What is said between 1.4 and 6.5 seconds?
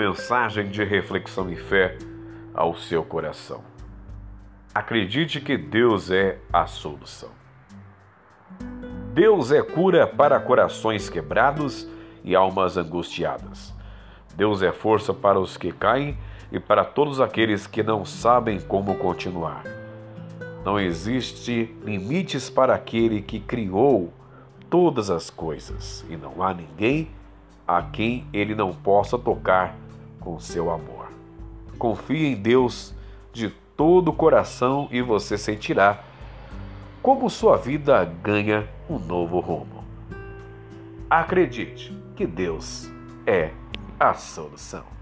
e fé ao seu coração. Acredite que Deus é